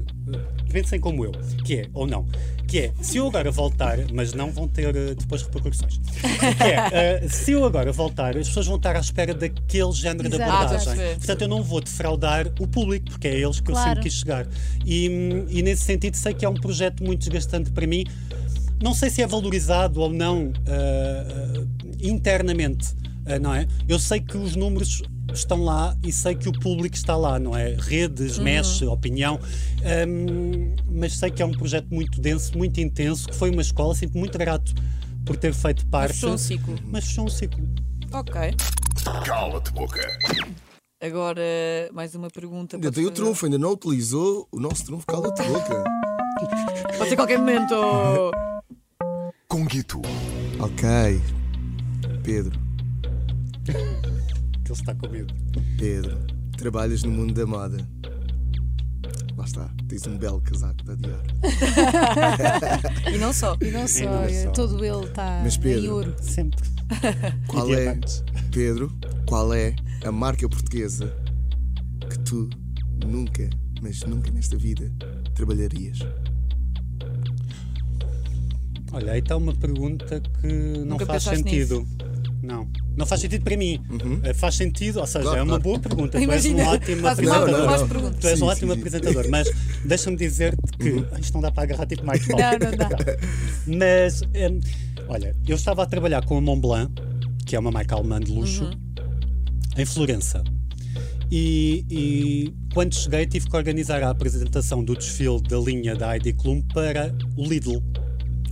pensem 0.72 1.00
como 1.00 1.24
eu, 1.24 1.32
que 1.64 1.76
é, 1.76 1.88
ou 1.94 2.06
não, 2.06 2.26
que 2.66 2.78
é, 2.80 2.92
se 3.00 3.16
eu 3.16 3.26
agora 3.26 3.50
voltar, 3.50 3.96
mas 4.12 4.34
não 4.34 4.50
vão 4.50 4.68
ter 4.68 4.94
eh, 4.94 5.14
depois 5.14 5.42
repercussões, 5.42 5.98
que 5.98 6.64
é, 6.64 7.20
eh, 7.24 7.28
se 7.28 7.52
eu 7.52 7.64
agora 7.64 7.90
voltar, 7.92 8.36
as 8.36 8.48
pessoas 8.48 8.66
vão 8.66 8.76
estar 8.76 8.94
à 8.94 9.00
espera 9.00 9.32
daquele 9.32 9.92
género 9.92 10.28
de 10.28 10.34
Exato. 10.36 10.50
Ah, 10.50 10.54
a 10.54 10.58
abordagem. 10.64 10.86
perceber. 10.94 11.16
Portanto, 11.16 11.42
eu 11.42 11.48
não 11.48 11.62
vou 11.62 11.80
defraudar 11.80 12.46
o 12.60 12.66
público, 12.66 13.06
porque 13.10 13.28
é 13.28 13.32
a 13.32 13.34
eles 13.34 13.60
que 13.60 13.70
eu 13.70 13.74
Claro. 13.74 13.88
sempre 13.88 14.02
quis 14.04 14.12
chegar. 14.18 14.46
E, 14.84 15.06
e 15.48 15.62
nesse 15.62 15.84
sentido, 15.84 16.14
sei 16.16 16.34
que 16.34 16.44
é 16.44 16.48
um 16.48 16.54
projeto 16.54 17.02
muito 17.02 17.20
desgastante 17.20 17.70
para 17.70 17.86
mim. 17.86 18.04
Não 18.80 18.94
sei 18.94 19.10
se 19.10 19.20
é 19.22 19.26
valorizado 19.26 20.00
ou 20.00 20.08
não 20.12 20.52
ah, 20.68 21.57
internamente, 22.00 22.94
ah, 23.26 23.38
não 23.38 23.54
é? 23.54 23.66
Eu 23.88 23.98
sei 23.98 24.20
que 24.20 24.36
os 24.36 24.54
números 24.56 25.02
estão 25.32 25.62
lá 25.62 25.96
e 26.02 26.10
sei 26.10 26.34
que 26.34 26.48
o 26.48 26.52
público 26.52 26.96
está 26.96 27.14
lá, 27.16 27.38
não 27.38 27.56
é? 27.56 27.76
Redes, 27.78 28.38
mexe, 28.38 28.84
opinião, 28.86 29.38
Hum, 30.08 30.74
mas 30.90 31.16
sei 31.18 31.30
que 31.30 31.42
é 31.42 31.46
um 31.46 31.52
projeto 31.52 31.86
muito 31.94 32.20
denso, 32.20 32.56
muito 32.56 32.80
intenso, 32.80 33.28
que 33.28 33.34
foi 33.34 33.50
uma 33.50 33.62
escola, 33.62 33.94
sinto 33.94 34.16
muito 34.18 34.36
grato 34.38 34.74
por 35.24 35.36
ter 35.36 35.52
feito 35.54 35.86
parte. 35.86 36.14
fechou 36.14 36.32
um 36.32 36.38
ciclo. 36.38 36.74
Mas 36.86 37.04
fechou 37.04 37.26
um 37.26 37.28
ciclo. 37.28 37.68
Ok. 38.12 38.54
Cala-te 39.24 39.72
boca. 39.72 40.00
Agora, 41.00 41.42
mais 41.92 42.14
uma 42.14 42.28
pergunta. 42.28 42.76
Ainda 42.76 42.90
tem 42.90 43.06
o 43.06 43.10
trunfo, 43.10 43.44
ainda 43.46 43.58
não 43.58 43.72
utilizou 43.72 44.48
o 44.50 44.58
nosso 44.58 44.84
trunfo. 44.84 45.06
Cala-te 45.06 45.42
boca. 45.44 45.84
Pode 46.96 47.10
ser 47.10 47.16
qualquer 47.16 47.38
momento. 47.38 47.74
Conguito. 49.48 50.00
Ok. 50.58 51.20
Pedro, 52.28 52.60
Que 53.64 53.70
ele 53.72 54.70
está 54.70 54.94
com 54.94 55.08
medo. 55.08 55.32
Pedro, 55.78 56.18
trabalhas 56.58 57.02
no 57.02 57.10
mundo 57.10 57.32
da 57.32 57.46
moda. 57.46 57.78
Lá 59.34 59.46
está, 59.46 59.70
tens 59.88 60.06
um 60.06 60.18
belo 60.18 60.38
casaco 60.42 60.84
da 60.84 60.94
Dior. 60.94 61.22
E 63.14 63.16
não 63.16 63.32
só. 63.32 63.56
E 63.62 63.70
não 63.70 63.88
só, 63.88 64.04
não 64.04 64.24
é 64.24 64.44
só. 64.44 64.50
todo 64.50 64.84
ele 64.84 65.06
está 65.06 65.40
Mas 65.42 65.56
em 65.56 65.60
Pedro, 65.60 65.94
ouro. 65.94 66.14
Sempre. 66.20 66.68
Qual 67.46 67.72
é. 67.72 67.98
Pedro, 68.52 68.92
qual 69.24 69.54
é 69.54 69.74
a 70.04 70.12
marca 70.12 70.46
portuguesa 70.46 71.10
que 72.10 72.18
tu 72.18 72.50
nunca, 73.06 73.48
mas 73.80 74.02
nunca 74.02 74.30
nesta 74.30 74.58
vida, 74.58 74.92
trabalharias? 75.34 76.00
Olha, 78.92 79.12
aí 79.12 79.20
está 79.20 79.34
uma 79.34 79.54
pergunta 79.54 80.20
que 80.42 80.46
não 80.46 80.84
Nunca 80.88 81.06
faz 81.06 81.22
sentido. 81.22 81.88
Não. 82.42 82.68
Não 82.96 83.04
faz 83.04 83.20
sentido 83.20 83.42
para 83.42 83.56
mim. 83.56 83.80
Eh, 84.22 84.32
Faz 84.32 84.54
sentido, 84.54 85.00
ou 85.00 85.06
seja, 85.06 85.24
Claro, 85.24 85.38
é 85.38 85.42
uma 85.42 85.48
claro. 85.58 85.62
boa 85.64 85.78
pergunta. 85.80 86.10
Tu 86.12 86.16
és 86.18 86.24
Imagina, 86.24 86.62
um 86.62 86.66
ótimo 86.68 87.02
faz- 87.02 87.18
apresentador. 87.18 87.50
Não, 87.50 87.66
não, 87.66 88.02
não. 88.02 88.12
Tu 88.12 88.26
és 88.28 88.34
um 88.40 88.44
Sim, 88.46 88.50
ótimo 88.52 88.54
sim, 88.54 88.74
sim. 88.74 88.78
apresentador, 88.88 89.28
mas 89.30 89.50
deixa-me 89.84 90.16
dizer-te 90.16 90.72
que 90.78 91.20
isto 91.20 91.34
não 91.34 91.40
dá 91.40 91.50
para 91.50 91.64
agarrar 91.64 91.86
tipo 91.86 92.06
Mike 92.10 92.28
Paulo. 92.28 92.42
Não, 92.44 92.70
não 92.70 92.76
dá. 92.76 92.88
Mas, 93.66 94.22
hum, 94.22 94.60
olha, 95.08 95.34
eu 95.46 95.56
estava 95.56 95.82
a 95.82 95.86
trabalhar 95.86 96.24
com 96.24 96.36
a 96.38 96.40
Montblanc, 96.40 96.92
que 97.44 97.56
é 97.56 97.58
uma 97.58 97.70
marca 97.70 97.94
alemã 97.96 98.20
de 98.20 98.30
luxo, 98.30 98.64
Uhum. 98.64 98.70
em 99.76 99.84
Florença. 99.84 100.42
E, 101.30 101.84
e 101.90 102.54
quando 102.72 102.94
cheguei, 102.94 103.26
tive 103.26 103.50
que 103.50 103.56
organizar 103.56 104.02
a 104.02 104.10
apresentação 104.10 104.82
do 104.82 104.94
desfile 104.96 105.42
da 105.42 105.58
linha 105.58 105.94
da 105.94 106.14
Heidi 106.14 106.32
Klum 106.32 106.62
para 106.72 107.14
o 107.36 107.44
Lidl. 107.44 107.82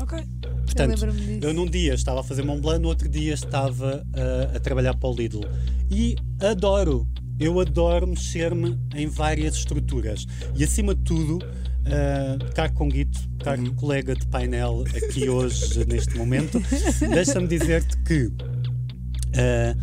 Ok. 0.06 0.24
Portanto, 0.64 0.90
lembro-me 0.90 1.20
disso. 1.20 1.46
eu 1.46 1.54
num 1.54 1.66
dia 1.66 1.94
estava 1.94 2.20
a 2.20 2.22
fazer 2.22 2.44
Montblanc, 2.44 2.80
no 2.80 2.88
outro 2.88 3.08
dia 3.08 3.34
estava 3.34 4.04
uh, 4.06 4.56
a 4.56 4.60
trabalhar 4.60 4.94
para 4.94 5.08
o 5.08 5.14
Lidl. 5.14 5.40
E 5.90 6.16
adoro, 6.40 7.06
eu 7.40 7.58
adoro 7.58 8.06
mexer-me 8.06 8.78
em 8.94 9.08
várias 9.08 9.56
estruturas. 9.56 10.26
E 10.54 10.62
acima 10.62 10.94
de 10.94 11.02
tudo, 11.02 11.38
uh, 11.38 12.54
caro 12.54 12.72
Conguito, 12.72 13.18
caro 13.42 13.72
colega 13.74 14.14
de 14.14 14.26
painel 14.28 14.84
aqui 14.94 15.28
hoje, 15.28 15.84
neste 15.86 16.16
momento, 16.16 16.62
deixa-me 17.00 17.48
dizer-te 17.48 17.96
que 17.98 18.26
uh, 18.26 18.34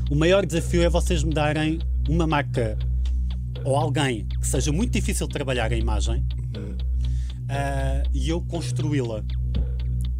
o 0.10 0.16
maior 0.16 0.46
desafio 0.46 0.84
é 0.84 0.90
vocês 0.90 1.22
me 1.24 1.34
darem 1.34 1.80
uma 2.08 2.26
marca 2.26 2.78
ou 3.66 3.76
alguém 3.76 4.26
que 4.40 4.48
seja 4.48 4.72
muito 4.72 4.92
difícil 4.92 5.28
de 5.28 5.34
trabalhar 5.34 5.72
a 5.72 5.76
imagem 5.76 6.26
uh, 6.56 8.10
e 8.14 8.30
eu 8.30 8.42
construí-la. 8.42 9.24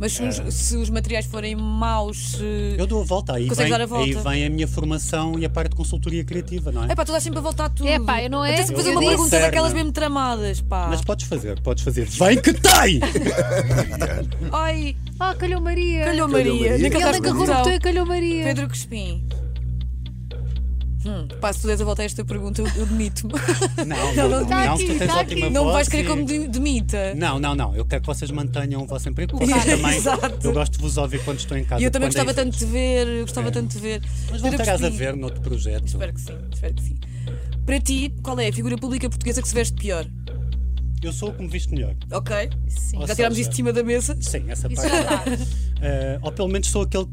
Mas 0.04 0.12
se 0.12 0.22
os, 0.22 0.54
se 0.54 0.76
os 0.76 0.90
materiais 0.90 1.26
forem 1.26 1.56
maus. 1.56 2.32
se- 2.34 2.76
Eu 2.78 2.86
dou 2.86 3.02
a 3.02 3.06
volta, 3.06 3.36
aí 3.36 3.48
Consegues 3.48 3.70
vem, 3.70 3.78
dar 3.78 3.82
a 3.82 3.88
volta? 3.88 4.04
aí 4.04 4.14
vem 4.14 4.46
a 4.46 4.50
minha 4.50 4.68
formação 4.68 5.40
e 5.40 5.46
a 5.46 5.50
parte 5.50 5.70
de 5.70 5.78
consultoria 5.78 6.26
criativa, 6.26 6.74
não 6.74 6.84
é? 6.84 6.92
É 6.92 6.96
pá, 6.96 7.06
tu 7.06 7.14
dás 7.14 7.24
sempre 7.24 7.40
a 7.40 7.42
voltar 7.42 7.70
tudo. 7.70 7.88
É 7.88 7.98
pá, 7.98 8.22
eu 8.22 8.30
não 8.30 8.44
é? 8.44 8.52
Tens 8.54 8.68
de 8.68 8.76
fazer 8.76 8.90
Eu 8.90 8.94
uma 8.96 9.00
disse. 9.02 9.14
pergunta 9.16 9.40
daquelas 9.40 9.72
mesmo 9.72 9.94
tramadas, 9.94 10.60
pá. 10.60 10.88
Mas 10.90 11.00
podes 11.02 11.26
fazer, 11.26 11.62
podes 11.62 11.86
fazer. 11.86 12.06
Vem 12.06 12.42
que 12.42 12.52
tem! 12.52 13.00
Ai, 14.52 14.96
Ah, 15.20 15.34
calhou 15.36 15.62
Maria. 15.62 16.04
calhou 16.04 16.28
Calhou 16.28 16.30
Maria. 16.30 16.54
Maria. 16.54 16.78
Nem 16.78 16.92
que 16.92 16.98
Ele 16.98 17.34
botão. 17.34 17.72
e 17.72 17.80
calhou 17.80 18.06
Maria. 18.06 18.44
Pedro 18.44 18.68
Crespim. 18.68 19.24
Hum, 21.06 21.28
pá, 21.42 21.52
se 21.52 21.62
tu 21.62 21.68
des 21.68 21.82
a 21.82 21.84
volta 21.86 22.02
a 22.02 22.06
esta 22.06 22.24
pergunta, 22.24 22.62
eu, 22.62 22.68
eu 22.76 22.86
demito-me. 22.86 23.34
Não, 23.86 24.14
não, 24.16 24.30
não, 24.30 24.46
Tá 24.46 24.66
não, 24.66 24.74
aqui, 24.76 24.86
tu 24.86 24.98
tens 24.98 25.08
tá 25.12 25.20
ótima 25.20 25.46
aqui. 25.46 25.54
Não 25.54 25.66
me 25.66 25.72
voz 25.72 25.74
vais 25.74 25.88
querer 25.90 26.04
e- 26.04 26.08
como 26.08 26.26
de- 26.26 26.48
demita. 26.48 27.14
Não, 27.16 27.40
não, 27.40 27.54
não. 27.56 27.76
Eu 27.76 27.86
quero 27.86 28.02
que 28.02 28.08
vocês 28.08 28.32
mantenham 28.32 28.82
o 28.84 28.86
vosso 28.88 29.10
emprego. 29.10 29.32
porque 29.32 29.46
Vocês 29.46 29.66
Exato. 29.66 29.82
também. 29.82 29.98
Exato. 29.98 30.48
Eu 30.48 30.54
gosto 30.54 30.74
de 30.74 30.80
vos 30.80 30.98
ouvir 30.98 31.24
quando 31.24 31.40
estou 31.40 31.58
em 31.58 31.64
casa. 31.66 31.82
E 31.82 31.86
eu 31.86 31.92
também 31.92 32.08
é 32.08 32.10
gostava 32.10 32.34
tanto 32.34 32.58
de 32.58 32.66
ver, 32.66 33.08
eu 33.08 33.22
gostava 33.24 33.48
É. 33.48 33.52
tanto 33.52 33.72
de 33.72 33.80
ver. 33.80 34.02
Mas 34.32 34.42
voltarás 34.42 34.84
a 34.84 34.90
ver 34.90 35.16
noutro 35.16 35.42
projeto. 35.42 35.86
Espero 35.86 36.14
que 36.14 36.22
sim, 36.22 36.38
espero 36.54 36.74
que 36.76 36.82
sim. 36.84 36.96
Para 37.66 37.80
ti, 37.80 38.14
qual 38.22 38.40
é 38.40 38.48
a 38.50 38.54
figura 38.54 38.78
pública 38.78 39.10
portuguesa 39.10 39.42
que 39.42 39.48
se 39.48 39.54
veste 39.56 39.74
pior? 39.76 40.06
Eu 41.02 41.12
sou 41.12 41.30
o 41.30 41.34
que 41.34 41.42
me 41.44 41.50
viste 41.50 41.70
melhor. 41.74 41.94
Ok? 42.14 42.50
Sim. 42.68 42.98
Ou 42.98 43.06
Já 43.08 43.14
tirámos 43.16 43.38
isso 43.38 43.50
de 43.50 43.56
cima 43.58 43.74
da 43.74 43.84
mesa? 43.84 44.18
Sim, 44.22 44.46
essa 44.48 44.72
Isso 44.72 44.82
parte. 44.82 45.48
Eh, 45.86 46.18
ou 46.22 46.32
pelo 46.32 46.48
menos 46.48 46.70
sou 46.70 46.84
aquele 46.84 47.06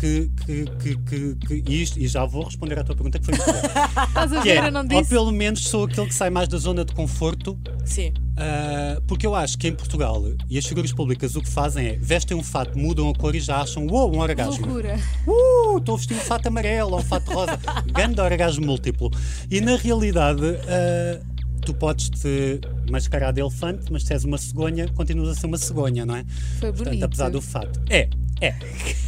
que. 0.00 0.30
que, 0.46 0.64
que, 0.80 0.96
que, 0.96 1.34
que- 1.36 1.62
e, 1.70 1.82
isto- 1.82 1.98
e 2.00 2.08
já 2.08 2.24
vou 2.24 2.42
responder 2.44 2.78
à 2.78 2.82
tua 2.82 2.94
pergunta 2.96 3.18
que 3.18 3.26
foi 3.26 3.34
muito 3.36 3.52
boa. 3.52 4.40
Que 4.42 4.50
é, 4.50 4.70
não 4.70 4.80
ou 4.80 4.86
disse. 4.88 5.10
pelo 5.10 5.30
menos 5.30 5.68
sou 5.68 5.84
aquele 5.84 6.06
que 6.06 6.14
sai 6.14 6.30
mais 6.30 6.48
da 6.48 6.56
zona 6.56 6.84
de 6.84 6.94
conforto 6.94 7.58
Sim. 7.84 8.12
Uh, 8.34 9.00
porque 9.06 9.26
eu 9.26 9.34
acho 9.34 9.56
que 9.58 9.68
em 9.68 9.74
Portugal 9.74 10.20
e 10.50 10.58
as 10.58 10.66
figuras 10.66 10.92
públicas 10.92 11.36
o 11.36 11.40
que 11.42 11.48
fazem 11.48 11.86
é 11.86 11.96
vestem 11.96 12.36
um 12.36 12.42
fato, 12.42 12.76
mudam 12.76 13.08
a 13.10 13.14
cor 13.14 13.34
e 13.34 13.40
já 13.40 13.60
acham 13.60 13.86
uou, 13.86 14.12
um 14.12 14.18
orgasmo. 14.20 14.66
Loucura. 14.66 14.98
Uh, 15.26 15.78
estou 15.78 15.94
a 15.94 15.98
vestir 15.98 16.16
um 16.16 16.20
fato 16.20 16.46
amarelo 16.48 16.92
ou 16.92 16.98
um 16.98 17.02
fato 17.02 17.30
rosa. 17.32 17.58
Grande 17.92 18.20
orgasmo 18.20 18.64
múltiplo. 18.66 19.10
E 19.50 19.60
na 19.60 19.76
realidade, 19.76 20.42
uh, 20.42 21.33
tu 21.64 21.74
podes 21.74 22.08
te 22.10 22.60
mascarar 22.90 23.32
de 23.32 23.40
elefante, 23.40 23.90
mas 23.92 24.04
se 24.04 24.12
és 24.12 24.24
uma 24.24 24.38
cegonha, 24.38 24.88
continuas 24.94 25.30
a 25.30 25.34
ser 25.40 25.46
uma 25.46 25.58
cegonha, 25.58 26.04
não 26.06 26.16
é? 26.16 26.24
Foi 26.60 26.68
Portanto, 26.72 26.84
bonito. 26.86 27.04
apesar 27.04 27.28
do 27.30 27.40
fato. 27.40 27.80
É, 27.90 28.08
é. 28.40 28.54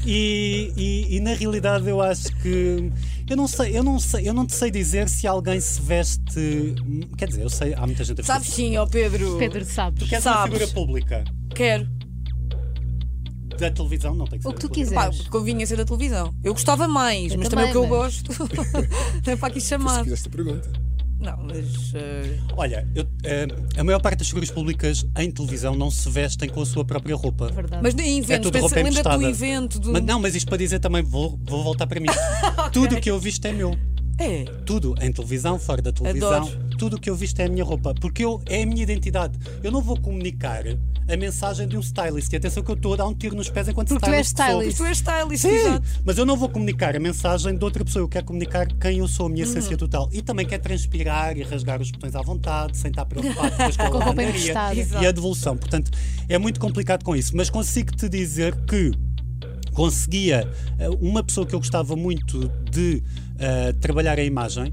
E, 0.05 0.73
e- 0.77 1.17
e 1.17 1.21
na 1.21 1.35
realidade 1.35 1.89
eu 1.89 2.01
acho 2.01 2.29
que 2.43 2.91
eu 3.29 3.37
não 3.37 3.49
sei, 3.49 3.77
eu 3.77 3.83
não 3.83 3.99
sei, 3.99 4.29
eu 4.29 4.33
não 4.33 4.47
te 4.47 4.55
sei 4.55 4.71
dizer 4.71 5.09
se 5.09 5.27
alguém 5.27 5.61
se 5.61 5.81
veste. 5.83 6.75
Quer 7.19 7.29
dizer, 7.29 7.43
eu 7.43 7.51
sei, 7.51 7.75
há 7.75 7.85
muita 7.87 8.05
gente 8.05 8.21
a 8.21 8.25
Sabes 8.25 8.49
sim, 8.49 8.77
ó 8.77 8.87
Pedro. 8.87 9.37
Pedro, 9.39 9.65
sabes. 9.65 10.09
Queres 10.09 10.25
uma 10.25 10.33
Sabes. 10.35 10.59
figura 10.59 10.73
pública 10.73 11.25
Quero. 11.55 11.89
da 13.59 13.71
televisão? 13.71 14.15
Não 14.15 14.27
tem 14.27 14.39
que 14.39 14.43
ser 14.45 14.49
O 14.49 14.53
que 14.55 14.61
tu 14.61 14.69
televisão. 14.69 14.95
Pá, 14.95 15.09
quiseres. 15.09 15.29
convinha 15.29 15.67
ser 15.67 15.77
da 15.77 15.85
televisão. 15.85 16.35
Eu 16.45 16.53
gostava 16.53 16.87
mais, 16.87 17.33
Eu 17.33 17.39
mas 17.39 17.49
também, 17.49 17.67
o 17.67 17.71
que 17.73 17.77
eu 17.77 17.83
também, 17.83 17.99
gosto. 17.99 18.33
não 19.27 19.33
é 19.33 19.37
para 19.37 19.49
aqui 19.49 19.61
Se 19.61 19.69
chamar. 19.69 20.05
fizeste 20.05 20.29
a 20.29 20.31
pergunta. 20.31 20.86
Não, 21.19 21.37
mas. 21.39 21.95
eh, 21.95 22.39
Olha, 22.57 22.87
eu, 22.95 23.05
eh, 23.25 23.47
a 23.79 23.83
maior 23.85 24.01
parte 24.01 24.19
das 24.19 24.29
figuras 24.29 24.51
públicas 24.51 25.07
em 25.19 25.31
televisão 25.31 25.75
não 25.75 25.91
se 25.91 26.09
vestem 26.11 26.49
com 26.49 26.61
a 26.61 26.67
sua 26.67 26.85
própria 26.85 27.17
roupa. 27.17 27.49
Verdade. 27.49 27.83
mas 27.83 27.95
em 27.95 28.19
eventos, 28.19 28.45
tudo 28.51 28.53
pensa- 28.53 28.63
roupa 28.67 28.77
lembra-te 28.77 28.95
do 28.95 29.01
emprestada. 29.09 29.25
evento 29.31 29.79
do. 29.81 29.93
Mas, 29.93 30.03
não, 30.05 30.21
mas 30.21 30.35
isto 30.35 30.47
para 30.49 30.59
dizer 30.59 30.79
também, 30.79 31.03
vou, 31.03 31.39
vou 31.45 31.65
voltar 31.65 31.87
para 31.87 31.99
mim. 32.01 32.09
Tudo 32.73 32.97
o 32.97 33.01
que 33.01 33.11
eu 33.11 33.19
visto 33.19 33.45
é 33.47 33.53
meu. 33.53 33.75
É. 34.19 34.45
Tudo, 34.65 34.95
em 35.01 35.13
televisão, 35.13 35.59
fora 35.59 35.83
da 35.83 35.93
televisão, 35.93 36.33
Adoro. 36.47 36.59
tudo 36.79 36.97
o 36.97 37.01
que 37.01 37.11
eu 37.11 37.15
visto 37.15 37.39
é 37.41 37.45
a 37.45 37.49
minha 37.51 37.63
roupa, 37.65 37.95
porque 38.01 38.25
eu, 38.25 38.41
é 38.47 38.63
a 38.63 38.67
minha 38.67 38.83
identidade. 38.83 39.39
Eu 39.63 39.71
não 39.71 39.83
vou 39.83 39.99
comunicar 40.01 40.65
a 41.09 41.17
mensagem 41.17 41.67
de 41.69 41.77
um 41.77 41.81
stylist. 41.81 42.33
E 42.33 42.37
atenção 42.37 42.63
que 42.63 42.71
eu 42.71 42.75
estou 42.75 42.95
a 42.95 42.97
dar 42.97 43.07
um 43.07 43.15
tiro 43.15 43.37
nos 43.37 43.49
pés 43.49 43.69
enquanto 43.69 43.89
Porque 43.89 44.07
tu 44.07 44.13
és 44.13 44.27
stylist. 44.27 44.77
stylist. 44.77 44.77
Tu 44.79 44.85
és 44.85 44.99
stylist, 44.99 45.43
Sim, 45.43 45.49
exato. 45.49 45.89
mas 46.05 46.19
eu 46.19 46.27
não 46.27 46.37
vou 46.37 46.49
comunicar 46.49 46.97
a 46.97 46.99
mensagem 47.01 47.57
de 47.57 47.65
outra 47.65 47.85
pessoa, 47.85 48.03
eu 48.03 48.09
quero 48.09 48.27
comunicar 48.27 48.67
quem 48.79 48.99
eu 48.99 49.09
sou, 49.09 49.27
a 49.27 49.29
minha 49.29 49.45
essência 49.45 49.77
total. 49.77 50.09
E 50.13 50.23
também 50.23 50.47
quero 50.47 50.63
transpirar 50.63 51.37
e 51.37 51.43
rasgar 51.43 51.81
os 51.81 51.91
botões 51.91 52.15
à 52.15 52.23
vontade, 52.23 52.77
sem 52.77 52.91
estar 52.91 53.05
preocupado 53.05 53.51
depois 53.51 53.77
com 53.77 53.83
a 53.83 53.89
lavandaria 53.89 54.55
e 55.01 55.07
a 55.07 55.13
devolução. 55.13 55.57
Portanto, 55.57 55.91
é 56.29 56.39
muito 56.39 56.59
complicado 56.61 57.05
com 57.05 57.15
isso, 57.15 57.37
mas 57.37 57.51
consigo-te 57.51 58.09
dizer 58.09 58.55
que 58.67 58.93
conseguia 59.73 60.49
eh, 60.79 60.89
uma 61.01 61.23
pessoa 61.23 61.47
que 61.47 61.55
eu 61.55 61.59
gostava 61.59 61.95
muito 61.95 62.51
de 62.71 63.03
eh, 63.39 63.75
trabalhar 63.75 64.19
a 64.19 64.25
imagem 64.25 64.73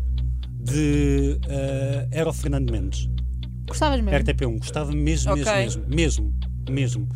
de 0.62 1.38
eh, 1.50 2.08
era 2.12 2.30
o 2.30 2.34
Fernando 2.34 2.72
Mendes. 2.72 3.10
Gostavas 3.68 4.02
mesmo? 4.02 4.20
RTP1, 4.20 4.60
gostava 4.60 4.92
mesmo, 4.92 5.32
Ok. 5.32 5.46
mesmo, 5.46 5.84
mesmo, 5.88 6.34
mesmo, 6.34 6.34
mesmo. 6.70 7.10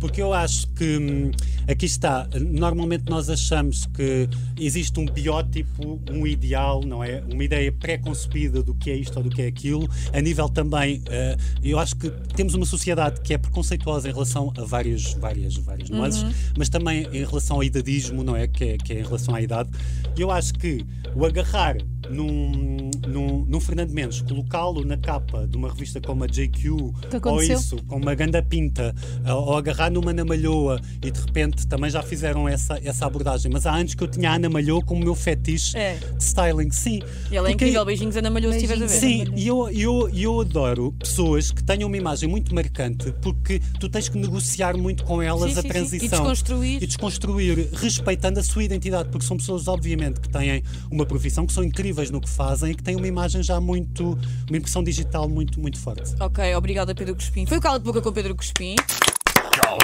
Porque 0.00 0.20
eu 0.20 0.34
acho 0.34 0.66
que 0.74 0.98
hum, 0.98 1.30
aqui 1.66 1.86
está, 1.86 2.28
normalmente 2.38 3.04
nós 3.08 3.30
achamos 3.30 3.86
que 3.86 4.28
existe 4.58 5.00
um 5.00 5.06
biótipo, 5.06 5.98
um 6.10 6.26
ideal, 6.26 6.82
não 6.84 7.02
é? 7.02 7.22
Uma 7.32 7.42
ideia 7.42 7.72
pré-concebida 7.72 8.62
do 8.62 8.74
que 8.74 8.90
é 8.90 8.96
isto 8.96 9.16
ou 9.16 9.22
do 9.22 9.30
que 9.30 9.40
é 9.40 9.46
aquilo. 9.46 9.88
A 10.12 10.20
nível 10.20 10.48
também, 10.48 11.02
eh, 11.08 11.36
eu 11.62 11.78
acho 11.78 11.96
que 11.96 12.10
temos 12.36 12.54
uma 12.54 12.66
sociedade 12.66 13.20
que 13.22 13.32
é 13.32 13.38
preconceituosa 13.38 14.08
em 14.08 14.12
relação 14.12 14.52
a 14.58 14.64
várias, 14.64 15.14
várias, 15.14 15.56
várias 15.56 15.88
nuances, 15.88 16.24
mas 16.58 16.68
também 16.68 17.08
em 17.12 17.24
relação 17.24 17.56
ao 17.56 17.64
idadismo, 17.64 18.22
não 18.22 18.36
é? 18.36 18.46
Que, 18.46 18.64
é? 18.64 18.76
que 18.76 18.92
é 18.92 19.00
em 19.00 19.04
relação 19.04 19.34
à 19.34 19.40
idade. 19.40 19.70
E 20.16 20.20
eu 20.20 20.30
acho 20.30 20.52
que 20.54 20.84
o 21.14 21.24
agarrar 21.24 21.76
num, 22.10 22.90
num, 23.08 23.44
num 23.48 23.60
Fernando 23.60 23.90
Mendes, 23.90 24.20
colocá-lo 24.20 24.84
na 24.84 24.96
capa 24.96 25.46
de 25.46 25.56
uma 25.56 25.68
revista 25.70 26.00
como 26.02 26.22
a 26.24 26.26
JQ, 26.26 26.70
ou 26.70 26.94
aconteceu? 27.16 27.58
isso, 27.58 27.76
com 27.86 27.96
uma 27.96 28.14
ganda 28.14 28.42
pinta, 28.42 28.94
ou 29.26 29.44
ou 29.44 29.56
agarrar 29.56 29.90
numa 29.90 30.10
Ana 30.10 30.24
Malhoa, 30.24 30.80
e 31.02 31.10
de 31.10 31.18
repente 31.20 31.66
também 31.66 31.90
já 31.90 32.02
fizeram 32.02 32.46
essa, 32.48 32.78
essa 32.84 33.06
abordagem. 33.06 33.50
Mas 33.50 33.64
há 33.66 33.74
anos 33.74 33.94
que 33.94 34.02
eu 34.02 34.08
tinha 34.08 34.30
a 34.30 34.34
Ana 34.34 34.48
Malhoa 34.50 34.82
como 34.84 35.02
meu 35.02 35.14
fetiche 35.14 35.76
É. 35.76 35.94
de 35.96 36.22
styling, 36.22 36.70
sim. 36.70 37.00
E 37.30 37.36
ela 37.36 37.48
é 37.48 37.52
Porque- 37.52 37.64
incrível. 37.64 37.84
Beijinhos, 37.86 38.16
Ana 38.16 38.30
Malhoa, 38.30 38.52
se 38.52 38.58
estiveres 38.58 38.82
a 38.82 38.86
ver. 38.86 39.00
Beijinhos. 39.00 39.28
Sim, 39.30 39.34
e 39.36 39.46
eu, 39.46 39.68
eu, 39.70 40.08
eu 40.10 40.40
adoro 40.40 40.92
pessoas 40.92 41.50
que 41.50 41.62
tenham 41.64 41.86
uma 41.88 41.96
imagem 41.96 42.28
muito 42.28 42.54
marcante 42.54 43.12
porque 43.22 43.60
tu 43.80 43.88
tens 43.88 44.08
que 44.10 44.18
negociar 44.18 44.76
muito 44.76 45.04
com 45.04 45.22
elas 45.22 45.52
Sim, 45.54 45.58
a 45.58 45.62
sim, 45.62 45.62
sim. 45.62 45.68
transição. 45.68 46.06
E 46.06 46.08
desconstruir. 46.10 46.82
E 46.82 46.86
desconstruir, 46.86 47.68
respeitando 47.74 48.40
a 48.40 48.42
sua 48.42 48.62
identidade, 48.64 49.08
porque 49.08 49.24
são 49.26 49.36
pessoas, 49.38 49.68
obviamente, 49.68 50.03
que 50.12 50.28
têm 50.28 50.62
uma 50.90 51.06
profissão, 51.06 51.46
que 51.46 51.52
são 51.52 51.64
incríveis 51.64 52.10
no 52.10 52.20
que 52.20 52.28
fazem 52.28 52.72
e 52.72 52.74
que 52.74 52.82
têm 52.82 52.96
uma 52.96 53.06
imagem 53.06 53.42
já 53.42 53.60
muito. 53.60 54.18
uma 54.48 54.56
impressão 54.56 54.82
digital 54.82 55.28
muito, 55.28 55.60
muito 55.60 55.78
forte. 55.78 56.14
Ok, 56.20 56.54
obrigada 56.54 56.94
Pedro 56.94 57.14
Cuspim. 57.14 57.46
Foi 57.46 57.58
o 57.58 57.60
cala 57.60 57.78
de 57.78 57.84
boca 57.84 58.00
com 58.00 58.12
Pedro 58.12 58.34
Cuspim. 58.34 58.76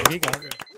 Obrigado. 0.04 0.69